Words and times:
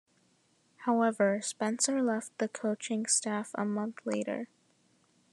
However, 0.77 1.41
Spencer 1.43 2.01
left 2.01 2.35
the 2.39 2.47
coaching 2.49 3.05
staff 3.05 3.51
a 3.53 3.63
month 3.63 3.99
later. 4.03 4.47